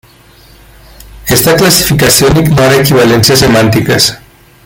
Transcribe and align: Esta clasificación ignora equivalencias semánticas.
Esta 1.27 1.55
clasificación 1.55 2.35
ignora 2.37 2.77
equivalencias 2.77 3.37
semánticas. 3.37 4.17